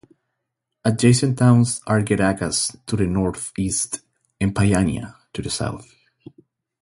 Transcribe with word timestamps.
Adjacent 0.83 1.37
towns 1.37 1.79
are 1.85 2.01
Gerakas 2.01 2.75
to 2.87 2.95
the 2.95 3.05
northeast 3.05 3.99
and 4.39 4.51
Paiania 4.55 5.15
to 5.31 5.43
the 5.43 5.51
south. 5.51 5.93